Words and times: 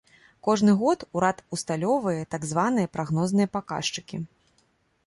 Кожны 0.45 0.71
год 0.79 1.03
урад 1.19 1.43
усталёўвае 1.57 2.21
так 2.33 2.49
званыя 2.53 2.91
прагнозныя 2.99 3.47
паказчыкі. 3.61 4.17